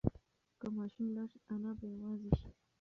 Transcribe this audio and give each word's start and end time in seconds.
که 0.59 0.67
ماشوم 0.75 1.07
لاړ 1.15 1.27
شي 1.33 1.39
انا 1.53 1.71
به 1.77 1.85
یوازې 1.93 2.29
شي. 2.39 2.49